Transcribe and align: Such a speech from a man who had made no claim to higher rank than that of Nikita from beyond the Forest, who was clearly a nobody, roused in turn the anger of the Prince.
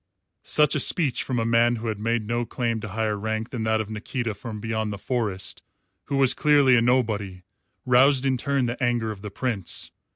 Such 0.41 0.73
a 0.73 0.79
speech 0.79 1.21
from 1.21 1.37
a 1.37 1.45
man 1.45 1.75
who 1.75 1.85
had 1.85 1.99
made 1.99 2.25
no 2.25 2.43
claim 2.43 2.79
to 2.79 2.87
higher 2.87 3.15
rank 3.19 3.51
than 3.51 3.65
that 3.65 3.79
of 3.79 3.91
Nikita 3.91 4.33
from 4.33 4.59
beyond 4.59 4.91
the 4.91 4.97
Forest, 4.97 5.61
who 6.05 6.17
was 6.17 6.33
clearly 6.33 6.75
a 6.75 6.81
nobody, 6.81 7.43
roused 7.85 8.25
in 8.25 8.35
turn 8.35 8.65
the 8.65 8.81
anger 8.81 9.11
of 9.11 9.21
the 9.21 9.29
Prince. 9.29 9.91